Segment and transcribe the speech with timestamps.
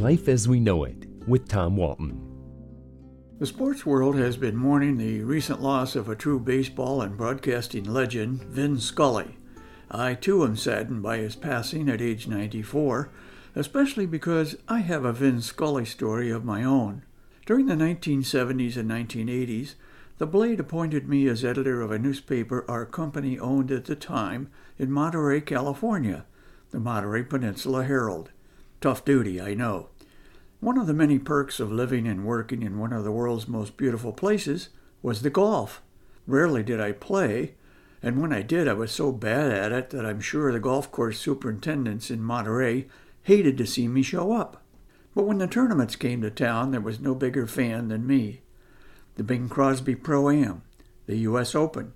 [0.00, 2.18] Life as We Know It with Tom Walton.
[3.38, 7.84] The sports world has been mourning the recent loss of a true baseball and broadcasting
[7.84, 9.36] legend, Vin Scully.
[9.90, 13.10] I too am saddened by his passing at age 94,
[13.54, 17.02] especially because I have a Vin Scully story of my own.
[17.44, 19.74] During the 1970s and 1980s,
[20.16, 24.48] the Blade appointed me as editor of a newspaper our company owned at the time
[24.78, 26.24] in Monterey, California,
[26.70, 28.30] the Monterey Peninsula Herald.
[28.80, 29.90] Tough duty, I know.
[30.60, 33.76] One of the many perks of living and working in one of the world's most
[33.76, 34.70] beautiful places
[35.02, 35.82] was the golf.
[36.26, 37.56] Rarely did I play,
[38.02, 40.90] and when I did, I was so bad at it that I'm sure the golf
[40.90, 42.86] course superintendents in Monterey
[43.24, 44.62] hated to see me show up.
[45.14, 48.40] But when the tournaments came to town, there was no bigger fan than me.
[49.16, 50.62] The Bing Crosby Pro Am,
[51.04, 51.54] the U.S.
[51.54, 51.92] Open.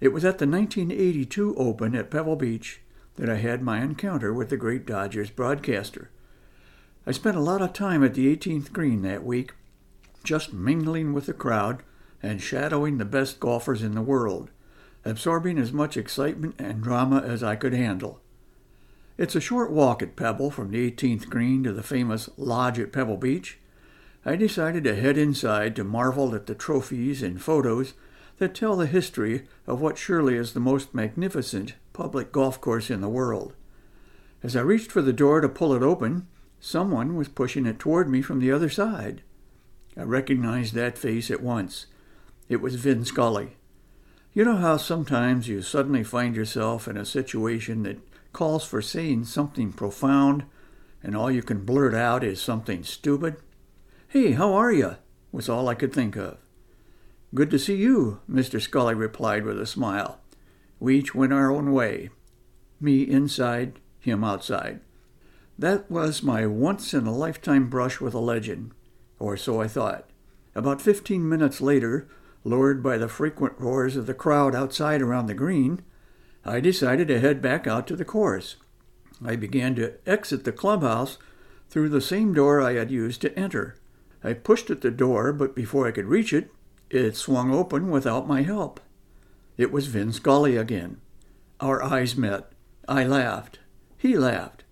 [0.00, 2.82] It was at the 1982 Open at Pebble Beach
[3.14, 6.10] that I had my encounter with the great Dodgers broadcaster.
[7.08, 9.52] I spent a lot of time at the 18th green that week,
[10.24, 11.84] just mingling with the crowd
[12.20, 14.50] and shadowing the best golfers in the world,
[15.04, 18.20] absorbing as much excitement and drama as I could handle.
[19.16, 22.92] It's a short walk at Pebble from the 18th green to the famous Lodge at
[22.92, 23.58] Pebble Beach.
[24.24, 27.94] I decided to head inside to marvel at the trophies and photos
[28.38, 33.00] that tell the history of what surely is the most magnificent public golf course in
[33.00, 33.54] the world.
[34.42, 36.26] As I reached for the door to pull it open,
[36.60, 39.22] Someone was pushing it toward me from the other side.
[39.96, 41.86] I recognized that face at once.
[42.48, 43.56] It was Vin Scully.
[44.32, 47.98] You know how sometimes you suddenly find yourself in a situation that
[48.32, 50.44] calls for saying something profound,
[51.02, 53.36] and all you can blurt out is something stupid?
[54.08, 54.96] Hey, how are you?
[55.32, 56.38] was all I could think of.
[57.34, 58.60] Good to see you, Mr.
[58.60, 60.20] Scully replied with a smile.
[60.78, 62.10] We each went our own way.
[62.80, 64.80] Me inside, him outside.
[65.58, 68.72] That was my once in a lifetime brush with a legend,
[69.18, 70.10] or so I thought.
[70.54, 72.08] About fifteen minutes later,
[72.44, 75.82] lured by the frequent roars of the crowd outside around the green,
[76.44, 78.56] I decided to head back out to the course.
[79.24, 81.18] I began to exit the clubhouse
[81.70, 83.76] through the same door I had used to enter.
[84.22, 86.50] I pushed at the door, but before I could reach it,
[86.90, 88.78] it swung open without my help.
[89.56, 91.00] It was Vin Scully again.
[91.60, 92.52] Our eyes met.
[92.86, 93.58] I laughed.
[93.96, 94.64] He laughed.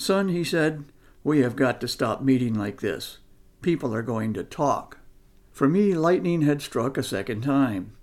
[0.00, 0.84] Son, he said,
[1.24, 3.18] we have got to stop meeting like this.
[3.62, 4.98] People are going to talk.
[5.50, 7.96] For me, lightning had struck a second time.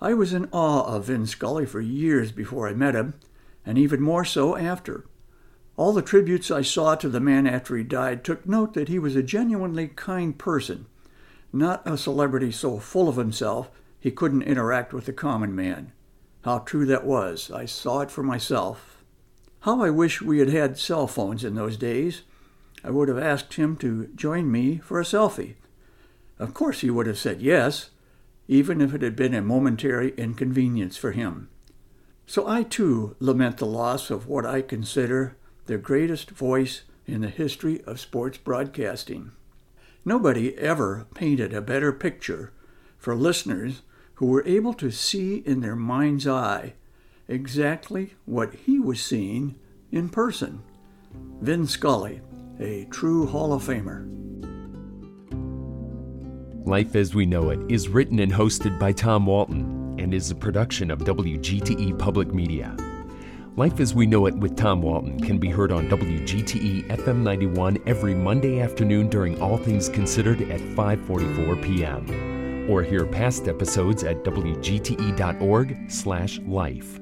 [0.00, 3.14] I was in awe of Vin Scully for years before I met him,
[3.66, 5.06] and even more so after.
[5.76, 9.00] All the tributes I saw to the man after he died took note that he
[9.00, 10.86] was a genuinely kind person,
[11.52, 15.90] not a celebrity so full of himself he couldn't interact with the common man.
[16.44, 18.99] How true that was, I saw it for myself
[19.60, 22.22] how I wish we had had cell phones in those days.
[22.82, 25.56] I would have asked him to join me for a selfie.
[26.38, 27.90] Of course, he would have said yes,
[28.48, 31.48] even if it had been a momentary inconvenience for him.
[32.26, 37.28] So I too lament the loss of what I consider the greatest voice in the
[37.28, 39.32] history of sports broadcasting.
[40.04, 42.52] Nobody ever painted a better picture
[42.98, 43.82] for listeners
[44.14, 46.74] who were able to see in their mind's eye
[47.30, 49.58] exactly what he was seeing
[49.92, 50.62] in person.
[51.40, 52.20] Vin Scully,
[52.58, 54.06] a true Hall of Famer.
[56.66, 60.34] Life as We Know It is written and hosted by Tom Walton and is a
[60.34, 62.76] production of WGTE Public Media.
[63.56, 67.78] Life as We Know It with Tom Walton can be heard on WGTE FM 91
[67.86, 72.70] every Monday afternoon during All Things Considered at 5:44 p.m.
[72.70, 77.00] or hear past episodes at wgte.org/life.